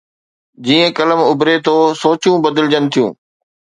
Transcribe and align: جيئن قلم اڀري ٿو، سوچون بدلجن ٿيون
جيئن 0.65 0.89
قلم 0.97 1.19
اڀري 1.31 1.55
ٿو، 1.65 1.75
سوچون 2.01 2.35
بدلجن 2.45 2.83
ٿيون 2.91 3.11